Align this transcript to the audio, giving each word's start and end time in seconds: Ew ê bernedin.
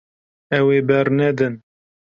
Ew 0.57 0.65
ê 0.77 0.79
bernedin. 0.87 1.55